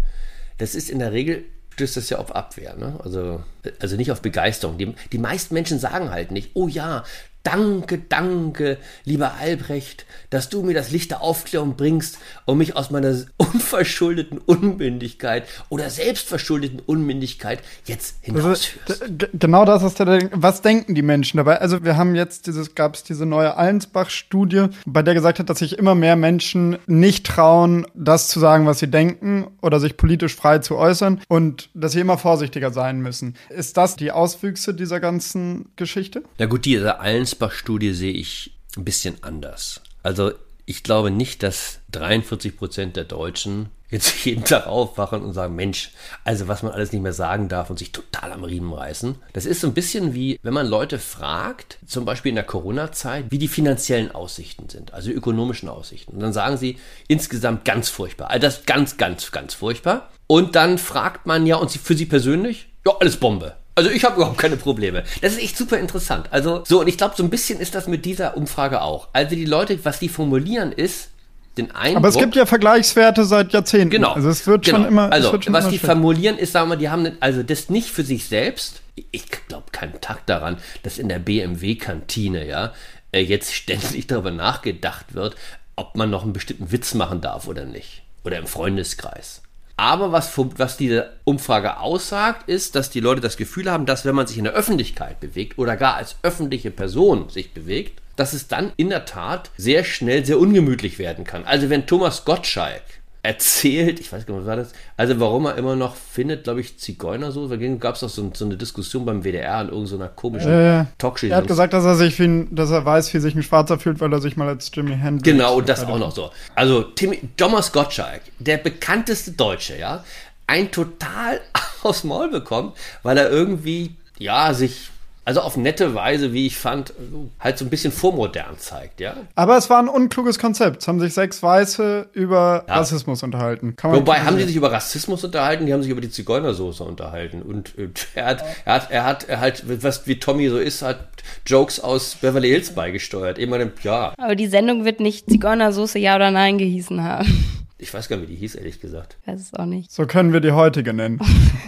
[0.58, 3.00] das ist in der Regel stößt das ja auf Abwehr, ne?
[3.02, 3.42] Also,
[3.80, 4.78] also nicht auf Begeisterung.
[4.78, 7.04] Die, die meisten Menschen sagen halt nicht, oh ja,
[7.44, 12.90] Danke, danke, lieber Albrecht, dass du mir das Licht der Aufklärung bringst und mich aus
[12.90, 19.02] meiner unverschuldeten Unmündigkeit oder selbstverschuldeten Unmündigkeit jetzt hinausführst.
[19.02, 21.60] Also, genau das ist der, was denken die Menschen dabei?
[21.60, 25.58] Also wir haben jetzt dieses, gab es diese neue Allensbach-Studie, bei der gesagt hat, dass
[25.58, 30.34] sich immer mehr Menschen nicht trauen, das zu sagen, was sie denken oder sich politisch
[30.34, 33.34] frei zu äußern und dass sie immer vorsichtiger sein müssen.
[33.50, 36.22] Ist das die Auswüchse dieser ganzen Geschichte?
[36.38, 39.80] Na gut, diese Allensbach Ansbach-Studie sehe ich ein bisschen anders.
[40.04, 40.32] Also
[40.66, 45.90] ich glaube nicht, dass 43 Prozent der Deutschen jetzt jeden Tag aufwachen und sagen, Mensch,
[46.22, 49.16] also was man alles nicht mehr sagen darf und sich total am Riemen reißen.
[49.32, 53.26] Das ist so ein bisschen wie, wenn man Leute fragt, zum Beispiel in der Corona-Zeit,
[53.30, 56.12] wie die finanziellen Aussichten sind, also ökonomischen Aussichten.
[56.12, 58.30] Und dann sagen sie insgesamt ganz furchtbar.
[58.30, 60.08] Also das ganz, ganz, ganz furchtbar.
[60.28, 63.56] Und dann fragt man ja, und für sie persönlich, ja, alles Bombe.
[63.74, 65.02] Also ich habe überhaupt keine Probleme.
[65.20, 66.28] Das ist echt super interessant.
[66.30, 69.08] Also so, und ich glaube, so ein bisschen ist das mit dieser Umfrage auch.
[69.12, 71.08] Also die Leute, was die formulieren, ist
[71.56, 71.96] den Eindruck.
[71.98, 73.90] Aber es gibt ja Vergleichswerte seit Jahrzehnten.
[73.90, 74.12] Genau.
[74.12, 74.78] Also es wird genau.
[74.78, 75.12] schon immer.
[75.12, 75.86] Also schon was immer die schlechter.
[75.88, 78.82] formulieren, ist, sagen wir, die haben also das nicht für sich selbst.
[79.10, 82.72] Ich glaube keinen Tag daran, dass in der BMW-Kantine ja
[83.12, 85.36] äh, jetzt ständig darüber nachgedacht wird,
[85.76, 88.02] ob man noch einen bestimmten Witz machen darf oder nicht.
[88.24, 89.42] Oder im Freundeskreis.
[89.76, 94.14] Aber was, was diese Umfrage aussagt, ist, dass die Leute das Gefühl haben, dass wenn
[94.14, 98.46] man sich in der Öffentlichkeit bewegt oder gar als öffentliche Person sich bewegt, dass es
[98.46, 101.44] dann in der Tat sehr schnell sehr ungemütlich werden kann.
[101.44, 102.82] Also wenn Thomas Gottschalk
[103.24, 104.72] erzählt, ich weiß gar nicht, was war das?
[104.98, 107.48] Also warum er immer noch findet, glaube ich, Zigeuner so.
[107.48, 111.28] Da gab es doch so, so, eine Diskussion beim WDR in irgendeiner komischen äh, Talkshow.
[111.28, 114.00] Er hat gesagt, dass er sich wie dass er weiß, wie sich ein Schwarzer fühlt,
[114.00, 115.24] weil er sich mal als Jimmy Hendrix.
[115.24, 116.30] Genau, und das auch noch so.
[116.54, 120.04] Also Timmy, Thomas Gottschalk, der bekannteste Deutsche, ja,
[120.46, 121.40] ein total
[121.82, 124.90] aufs Maul bekommt, weil er irgendwie, ja, sich
[125.24, 126.92] also auf nette Weise, wie ich fand,
[127.40, 129.16] halt so ein bisschen vormodern zeigt, ja.
[129.34, 130.82] Aber es war ein unkluges Konzept.
[130.82, 132.74] Es haben sich sechs Weiße über ja.
[132.76, 133.74] Rassismus unterhalten.
[133.82, 137.40] Wobei haben die sich über Rassismus unterhalten, die haben sich über die Zigeunersoße unterhalten.
[137.40, 140.82] Und, und er, hat, er hat, er hat, er halt, was wie Tommy so ist,
[140.82, 141.08] hat
[141.46, 143.38] Jokes aus Beverly Hills beigesteuert.
[143.38, 144.12] Immer dem, ja.
[144.18, 147.44] Aber die Sendung wird nicht Zigeunersoße ja oder nein gehießen haben.
[147.78, 149.16] Ich weiß gar nicht, wie die hieß, ehrlich gesagt.
[149.26, 149.90] Weiß es auch nicht.
[149.90, 151.20] So können wir die heutige nennen.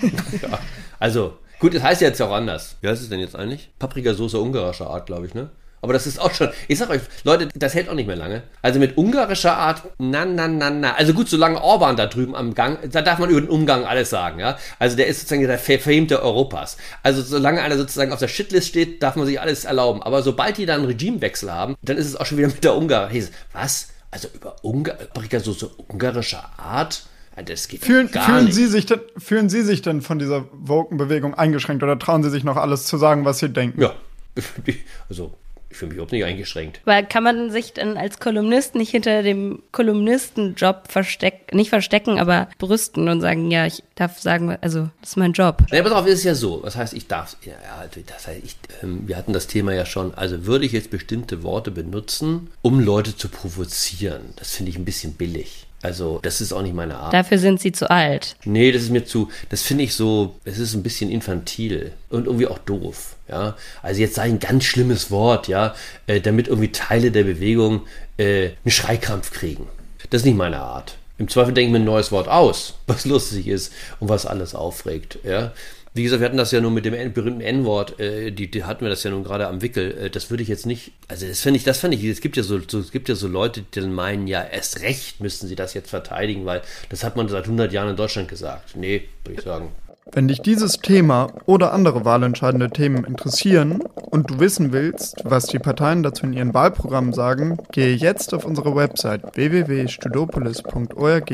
[0.43, 0.59] ja,
[0.99, 2.77] also, Gut, das heißt jetzt auch anders.
[2.81, 3.71] Wie heißt es denn jetzt eigentlich?
[3.79, 5.51] Paprikasauce ungarischer Art, glaube ich, ne?
[5.83, 8.43] Aber das ist auch schon, ich sag euch, Leute, das hält auch nicht mehr lange.
[8.61, 10.95] Also mit ungarischer Art, na, na, na, na.
[10.95, 14.11] Also gut, solange Orban da drüben am Gang, da darf man über den Umgang alles
[14.11, 14.59] sagen, ja.
[14.79, 16.77] Also der ist sozusagen der Verfemte Europas.
[17.03, 20.03] Also solange einer sozusagen auf der Shitlist steht, darf man sich alles erlauben.
[20.03, 22.75] Aber sobald die dann einen Regimewechsel haben, dann ist es auch schon wieder mit der
[22.75, 23.11] Ungar.
[23.53, 23.89] Was?
[24.11, 27.05] Also über Ungar, Paprikasauce ungarischer Art?
[27.45, 28.55] Das geht fühlen, gar fühlen nicht.
[28.55, 32.45] Sie sich denn, fühlen Sie sich denn von dieser Woken-Bewegung eingeschränkt oder trauen Sie sich
[32.45, 33.81] noch alles zu sagen, was Sie denken?
[33.81, 33.95] Ja,
[35.09, 35.35] also
[35.77, 36.81] ich fühle mich überhaupt nicht eingeschränkt.
[36.87, 42.49] Weil kann man sich dann als Kolumnist nicht hinter dem Kolumnistenjob verstecken, nicht verstecken, aber
[42.59, 45.65] brüsten und sagen, ja, ich darf sagen, also das ist mein Job.
[45.71, 46.63] Naja, pass auf, ist es ja so.
[46.63, 49.85] Was heißt, ich darf, ja, also, das heißt, ich, ähm, wir hatten das Thema ja
[49.85, 50.15] schon.
[50.15, 54.33] Also würde ich jetzt bestimmte Worte benutzen, um Leute zu provozieren?
[54.37, 55.67] Das finde ich ein bisschen billig.
[55.83, 57.13] Also, das ist auch nicht meine Art.
[57.13, 58.37] Dafür sind sie zu alt.
[58.45, 62.27] Nee, das ist mir zu, das finde ich so, es ist ein bisschen infantil und
[62.27, 63.57] irgendwie auch doof, ja.
[63.83, 65.75] Also jetzt sage ich ein ganz schlimmes Wort, ja,
[66.07, 67.83] äh, damit irgendwie Teile der Bewegung
[68.17, 69.69] äh, einen Schreikrampf kriegen.
[70.11, 70.97] Das ist nicht meine Art.
[71.19, 74.55] Im Zweifel denke ich mir ein neues Wort aus, was lustig ist und was alles
[74.55, 75.53] aufregt, ja.
[75.97, 78.83] Wie gesagt, wir hatten das ja nur mit dem berühmten N-Wort, äh, die, die, hatten
[78.83, 79.97] wir das ja nun gerade am Wickel.
[79.97, 82.37] Äh, das würde ich jetzt nicht, also das finde ich, das fand ich, es gibt
[82.37, 85.47] ja so, so, es gibt ja so Leute, die dann meinen, ja, erst recht müssten
[85.47, 88.77] sie das jetzt verteidigen, weil das hat man seit 100 Jahren in Deutschland gesagt.
[88.77, 89.73] Nee, würde ich sagen.
[90.13, 95.59] Wenn dich dieses Thema oder andere wahlentscheidende Themen interessieren und du wissen willst, was die
[95.59, 101.31] Parteien dazu in ihren Wahlprogrammen sagen, gehe jetzt auf unsere Website www.studopolis.org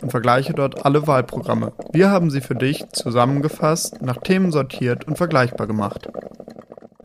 [0.00, 1.72] und vergleiche dort alle Wahlprogramme.
[1.92, 6.08] Wir haben sie für dich zusammengefasst, nach Themen sortiert und vergleichbar gemacht.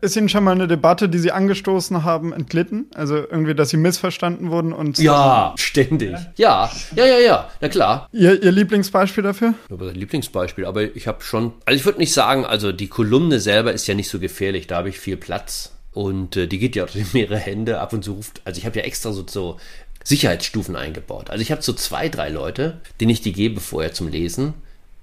[0.02, 2.86] Ist Ihnen schon mal eine Debatte, die Sie angestoßen haben, entglitten?
[2.92, 4.98] Also irgendwie, dass Sie missverstanden wurden und.
[4.98, 6.16] Ja, ständig.
[6.34, 8.08] Ja, ja, ja, ja, na klar.
[8.10, 9.54] Ihr, Ihr Lieblingsbeispiel dafür?
[9.70, 11.52] Aber Lieblingsbeispiel, aber ich habe schon.
[11.66, 14.78] Also ich würde nicht sagen, also die Kolumne selber ist ja nicht so gefährlich, da
[14.78, 15.70] habe ich viel Platz.
[15.92, 17.78] Und äh, die geht ja auch durch mehrere Hände.
[17.78, 18.40] Ab und zu ruft.
[18.44, 19.60] Also ich habe ja extra so, so
[20.02, 21.30] Sicherheitsstufen eingebaut.
[21.30, 24.54] Also ich habe so zwei, drei Leute, denen ich die gebe vorher zum Lesen,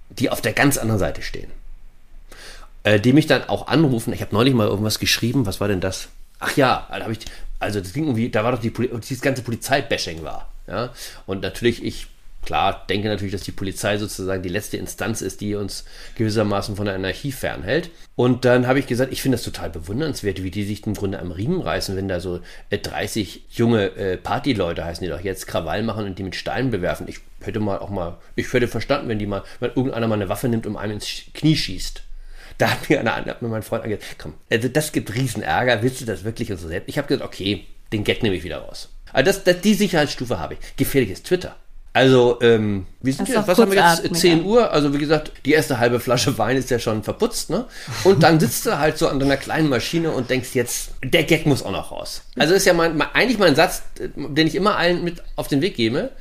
[0.09, 1.51] die auf der ganz anderen Seite stehen
[2.83, 4.13] äh, die mich dann auch anrufen.
[4.13, 5.45] Ich habe neulich mal irgendwas geschrieben.
[5.45, 6.09] Was war denn das?
[6.39, 7.19] Ach ja, da habe ich,
[7.59, 10.49] also das ging irgendwie, da war doch die dieses ganze Polizeibashing war.
[10.67, 10.93] Ja?
[11.25, 12.07] Und natürlich, ich,
[12.45, 15.83] klar, denke natürlich, dass die Polizei sozusagen die letzte Instanz ist, die uns
[16.15, 17.89] gewissermaßen von der Anarchie fernhält.
[18.15, 21.19] Und dann habe ich gesagt, ich finde das total bewundernswert, wie die sich im Grunde
[21.19, 22.39] am Riemen reißen, wenn da so
[22.69, 26.71] äh, 30 junge äh, Partyleute heißen die doch jetzt Krawall machen und die mit Steinen
[26.71, 27.07] bewerfen.
[27.09, 30.29] Ich hätte mal auch mal, ich hätte verstanden, wenn die mal, wenn irgendeiner mal eine
[30.29, 32.03] Waffe nimmt und einem ins Knie schießt.
[32.59, 35.81] Da hat mir, eine, hat mir mein Freund angesagt, komm, also das gibt riesen Ärger,
[35.81, 36.89] willst du das wirklich und so selbst?
[36.89, 38.89] Ich habe gesagt, okay, den Gag nehme ich wieder raus.
[39.11, 40.59] Also das, das, die Sicherheitsstufe habe ich.
[40.75, 41.55] Gefährlich ist Twitter.
[41.91, 44.15] Also, ähm, wie sind wir, was haben wir jetzt?
[44.15, 47.65] 10 Uhr, also wie gesagt, die erste halbe Flasche Wein ist ja schon verputzt, ne?
[48.03, 51.47] Und dann sitzt du halt so an deiner kleinen Maschine und denkst jetzt, der Gag
[51.47, 52.21] muss auch noch raus.
[52.37, 55.75] Also ist ja mein, eigentlich mein Satz, den ich immer allen mit auf den Weg
[55.75, 56.11] gebe,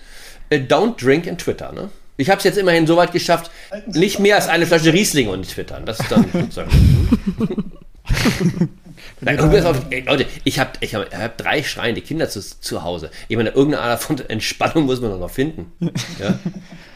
[0.48, 1.90] äh, don't drink in Twitter, ne?
[2.18, 3.50] Ich habe es jetzt immerhin so weit geschafft,
[3.87, 5.87] nicht mehr als eine Flasche Riesling und twittern.
[5.87, 6.26] Das ist dann.
[9.20, 13.11] Nein, auf, ey, Leute, ich habe ich hab, hab drei schreiende Kinder zu, zu Hause.
[13.28, 15.72] Ich meine, irgendeine Art von Entspannung muss man doch noch finden.
[16.18, 16.38] Ja?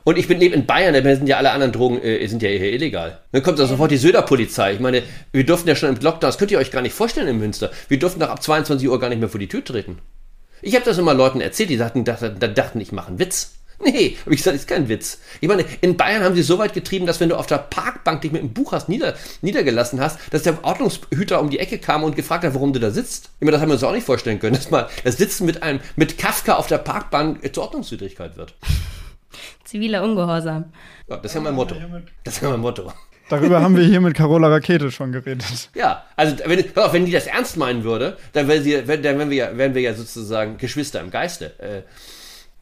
[0.05, 2.49] Und ich bin lebe in Bayern, da sind ja alle anderen Drogen äh, sind ja
[2.49, 3.21] hier illegal.
[3.31, 4.73] Dann kommt da sofort die Söder-Polizei.
[4.73, 7.29] Ich meine, wir durften ja schon im Lockdown, das könnt ihr euch gar nicht vorstellen
[7.29, 7.71] im Münster.
[7.87, 9.99] Wir durften doch ab 22 Uhr gar nicht mehr vor die Tür treten.
[10.61, 13.53] Ich habe das immer Leuten erzählt, die dachten, dachten, dachten ich mache einen Witz.
[13.93, 15.19] Nee, habe ich gesagt, ist kein Witz.
[15.41, 18.21] Ich meine, in Bayern haben sie so weit getrieben, dass wenn du auf der Parkbank
[18.21, 22.05] dich mit einem Buch hast nieder, niedergelassen hast, dass der Ordnungshüter um die Ecke kam
[22.05, 23.31] und gefragt hat, warum du da sitzt.
[23.41, 25.63] Ich meine, das haben wir uns auch nicht vorstellen können, dass mal das Sitzen mit
[25.63, 28.55] einem, mit Kafka auf der Parkbank zur Ordnungswidrigkeit wird.
[29.65, 30.67] Ziviler Ungehorsam.
[31.09, 31.75] Ja, das ist ja mein Motto.
[32.25, 32.93] Das ist ja mein Motto.
[33.29, 35.71] Darüber haben wir hier mit Carola Rakete schon geredet.
[35.75, 39.57] Ja, also wenn, hör auf, wenn die das ernst meinen würde, dann wären, wir, ja,
[39.57, 41.59] wir ja sozusagen Geschwister im Geiste.
[41.59, 41.83] Äh,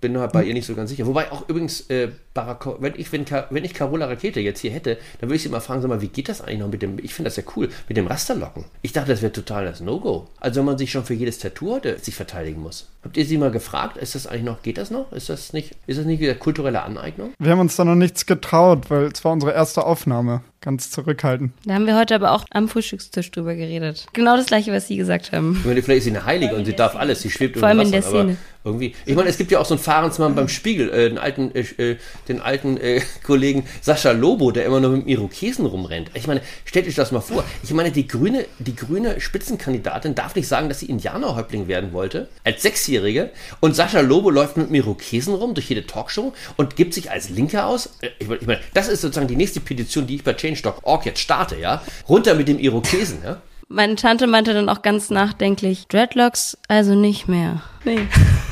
[0.00, 1.06] bin halt bei ihr nicht so ganz sicher.
[1.06, 4.98] Wobei auch übrigens, äh, Barack, wenn ich, wenn, wenn ich Carola Rakete jetzt hier hätte,
[5.20, 6.98] dann würde ich sie mal fragen, sag mal, wie geht das eigentlich noch mit dem,
[6.98, 8.64] ich finde das ja cool, mit dem Rasterlocken.
[8.82, 10.28] Ich dachte, das wäre total das No-Go.
[10.38, 12.86] Also wenn man sich schon für jedes Tattoo heute sich verteidigen muss.
[13.02, 15.10] Habt ihr sie mal gefragt, ist das eigentlich noch, geht das noch?
[15.12, 17.32] Ist das nicht, ist das nicht wieder kulturelle Aneignung?
[17.38, 20.42] Wir haben uns da noch nichts getraut, weil es war unsere erste Aufnahme.
[20.60, 21.52] Ganz zurückhaltend.
[21.64, 24.06] Da haben wir heute aber auch am Frühstückstisch drüber geredet.
[24.12, 25.56] Genau das gleiche, was Sie gesagt haben.
[25.58, 27.78] Ich meine, vielleicht ist sie eine Heilige und sie darf alles, sie schwebt Vor allem
[27.78, 28.36] über in der Szene.
[28.62, 28.94] Irgendwie.
[29.06, 31.60] Ich meine, es gibt ja auch so einen Fahrensmann beim Spiegel, äh, den alten, äh,
[31.60, 31.96] äh,
[32.28, 36.10] den alten äh, Kollegen Sascha Lobo, der immer noch mit dem Irokesen rumrennt.
[36.12, 37.44] Ich meine, stellt euch das mal vor.
[37.62, 42.28] Ich meine, die grüne, die grüne Spitzenkandidatin darf nicht sagen, dass sie Indianerhäuptling werden wollte,
[42.44, 43.30] als Sechsjährige.
[43.60, 47.30] Und Sascha Lobo läuft mit dem Irokesen rum durch jede Talkshow und gibt sich als
[47.30, 47.90] Linker aus.
[48.02, 51.06] Äh, Ich meine, ich meine, das ist sozusagen die nächste Petition, die ich bei Change.org
[51.06, 51.80] jetzt starte, ja.
[52.08, 53.40] Runter mit dem Irokesen, ja.
[53.68, 57.62] Meine Tante meinte dann auch ganz nachdenklich, Dreadlocks also nicht mehr.
[57.84, 58.00] Nee.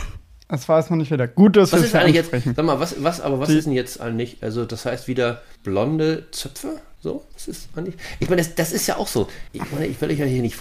[0.48, 1.28] Das weiß man nicht wieder.
[1.28, 3.58] Gut, dass Was wir ist es eigentlich jetzt, sag mal, was, was, aber was Die-
[3.58, 6.80] ist denn jetzt eigentlich, also das heißt wieder blonde Zöpfe?
[7.02, 10.00] So, das ist eigentlich, ich meine, das, das ist ja auch so, ich meine, ich
[10.00, 10.54] will euch ja hier nicht,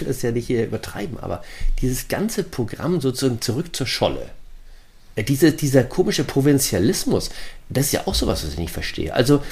[0.00, 1.42] will das ja nicht hier übertreiben, aber
[1.80, 4.26] dieses ganze Programm sozusagen zurück zur Scholle,
[5.16, 7.30] äh, diese, dieser komische Provinzialismus,
[7.68, 9.12] das ist ja auch sowas, was ich nicht verstehe.
[9.14, 9.42] Also,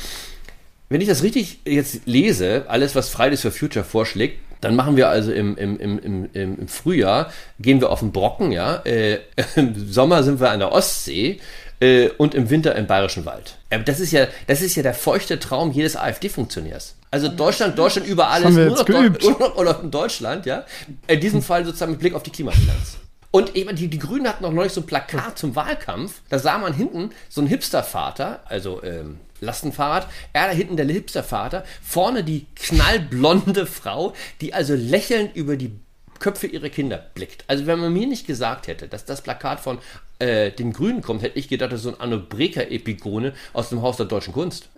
[0.90, 5.08] wenn ich das richtig jetzt lese, alles, was Fridays for Future vorschlägt, dann machen wir
[5.08, 9.20] also im, im, im, im, im Frühjahr, gehen wir auf den Brocken, ja, äh,
[9.56, 11.40] im Sommer sind wir an der Ostsee
[11.78, 13.56] äh, und im Winter im Bayerischen Wald.
[13.70, 16.96] Aber das ist ja, das ist ja der feuchte Traum jedes AfD-Funktionärs.
[17.10, 20.64] Also Deutschland, Deutschland über alles, nur noch, nur noch Urlaub in Deutschland, ja.
[21.06, 22.98] In diesem Fall sozusagen mit Blick auf die Klimabilanz.
[23.30, 26.20] Und meine, die, die Grünen hatten noch neulich so ein Plakat zum Wahlkampf.
[26.28, 30.08] Da sah man hinten so einen Hipstervater, also ähm, Lastenfahrrad.
[30.32, 35.72] Er da hinten der Hipstervater, vorne die knallblonde Frau, die also lächelnd über die
[36.18, 37.44] Köpfe ihrer Kinder blickt.
[37.46, 39.78] Also wenn man mir nicht gesagt hätte, dass das Plakat von
[40.18, 43.80] äh, den Grünen kommt, hätte ich gedacht, das ist so ein Anno Breker-Epigone aus dem
[43.80, 44.68] Haus der deutschen Kunst.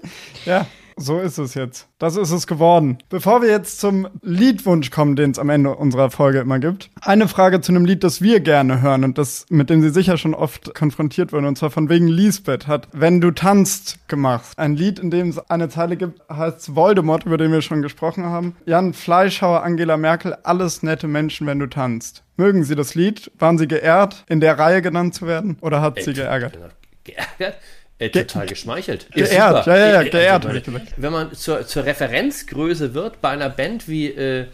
[0.45, 1.89] Ja, so ist es jetzt.
[1.99, 2.99] Das ist es geworden.
[3.09, 7.29] Bevor wir jetzt zum Liedwunsch kommen, den es am Ende unserer Folge immer gibt, eine
[7.29, 10.35] Frage zu einem Lied, das wir gerne hören und das, mit dem sie sicher schon
[10.35, 14.53] oft konfrontiert wurden, und zwar von wegen Lisbeth hat Wenn du tanzt gemacht.
[14.57, 18.25] Ein Lied, in dem es eine Zeile gibt, heißt Voldemort, über den wir schon gesprochen
[18.25, 18.57] haben.
[18.67, 22.23] Jan Fleischhauer, Angela Merkel, alles nette Menschen, wenn du tanzt.
[22.37, 23.31] Mögen Sie das Lied?
[23.39, 25.59] Waren Sie geehrt, in der Reihe genannt zu werden?
[25.61, 26.59] Oder hat Sie geärgert?
[27.05, 27.57] Geärgert?
[28.07, 29.11] Äh, total geschmeichelt.
[29.13, 29.65] Geehrt, super.
[29.67, 30.93] ja, ja, ja, Äh, geehrt, also, hab ich gesagt.
[30.97, 34.47] Wenn man zur, zur Referenzgröße wird bei einer Band wie äh,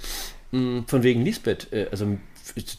[0.51, 2.17] von wegen Lisbeth, äh, also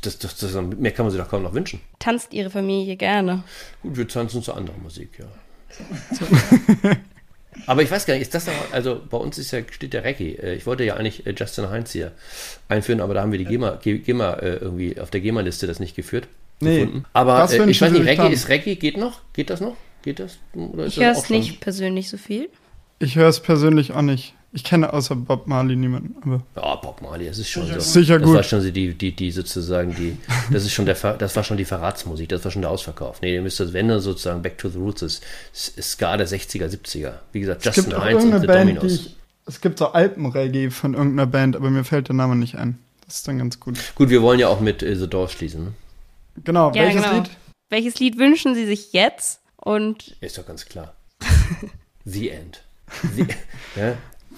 [0.02, 1.80] das, das, das, mehr kann man sich doch kaum noch wünschen.
[2.00, 3.44] Tanzt Ihre Familie gerne?
[3.84, 5.26] Gut, wir tanzen zu anderer Musik, ja.
[7.66, 10.04] Aber ich weiß gar nicht, ist das noch, also bei uns ist ja, steht der
[10.04, 10.36] Reggae.
[10.36, 12.12] Äh, Ich wollte ja eigentlich äh, Justin Heinz hier
[12.68, 15.80] einführen, aber da haben wir die GEMA, Ge- GEMA äh, irgendwie auf der GEMA-Liste das
[15.80, 16.28] nicht geführt.
[16.62, 16.80] Nee.
[16.82, 17.06] gefunden.
[17.14, 19.22] Aber äh, ich weiß nicht, Reggae ist Reggae, geht noch?
[19.34, 19.76] Geht das noch?
[20.02, 20.38] Geht das?
[20.54, 22.50] Oder ist Ich höre das es schon- nicht persönlich so viel.
[23.00, 24.34] Ich höre es persönlich auch nicht.
[24.52, 26.16] Ich kenne außer Bob Marley niemanden.
[26.24, 27.80] Aber Ja, Bob Marley, das ist schon so.
[27.80, 28.36] Sicher das gut.
[28.36, 30.18] war schon die, die, die sozusagen die,
[30.52, 33.22] das ist schon der, das war schon die Verratsmusik, das war schon der Ausverkauf.
[33.22, 36.66] Nee, ihr müsst das, wenn sozusagen Back to the Roots ist, ist Ska der 60er,
[36.68, 37.14] 70er.
[37.32, 38.92] Wie gesagt, es Justin Heinz und The Band, Dominos.
[38.92, 42.80] ich, Es gibt so Alpenreggae von irgendeiner Band, aber mir fällt der Name nicht ein.
[43.06, 43.78] Das ist dann ganz gut.
[43.96, 45.64] Gut, wir wollen ja auch mit äh, The Doors schließen.
[45.66, 45.72] Ne?
[46.44, 47.16] Genau, Ja, welches genau.
[47.18, 47.30] Lied?
[47.70, 49.42] Welches Lied wünschen Sie sich jetzt?
[49.62, 50.96] Und Ist doch ganz klar.
[52.06, 52.64] The End.
[53.16, 53.28] The,
[53.76, 53.98] ja,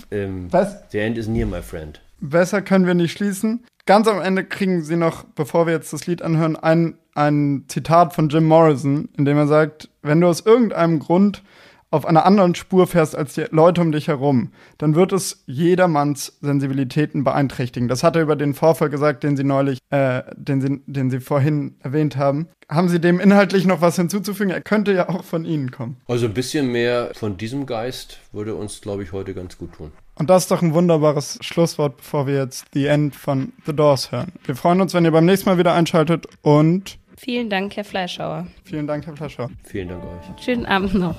[0.09, 0.75] ähm, Was?
[0.89, 2.01] The End is near, my friend.
[2.19, 3.65] Besser können wir nicht schließen.
[3.85, 8.13] Ganz am Ende kriegen Sie noch, bevor wir jetzt das Lied anhören, ein, ein Zitat
[8.13, 11.43] von Jim Morrison, in dem er sagt, wenn du aus irgendeinem Grund
[11.91, 16.37] auf einer anderen Spur fährst als die Leute um dich herum, dann wird es jedermanns
[16.41, 17.87] Sensibilitäten beeinträchtigen.
[17.87, 21.19] Das hat er über den Vorfall gesagt, den Sie neulich, äh, den Sie, den Sie
[21.19, 22.47] vorhin erwähnt haben.
[22.69, 24.51] Haben Sie dem inhaltlich noch was hinzuzufügen?
[24.51, 25.97] Er könnte ja auch von Ihnen kommen.
[26.07, 29.91] Also ein bisschen mehr von diesem Geist würde uns, glaube ich, heute ganz gut tun.
[30.15, 34.11] Und das ist doch ein wunderbares Schlusswort, bevor wir jetzt The End von The Doors
[34.11, 34.31] hören.
[34.45, 38.47] Wir freuen uns, wenn ihr beim nächsten Mal wieder einschaltet und vielen Dank, Herr Fleischhauer.
[38.65, 39.49] vielen Dank, Herr Flascher.
[39.63, 40.43] Vielen Dank euch.
[40.43, 41.15] Schönen Abend noch.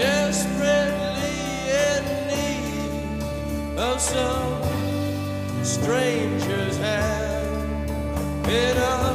[0.00, 1.36] desperately
[1.68, 4.62] in need of some
[5.62, 7.90] stranger's hand
[8.48, 9.09] in a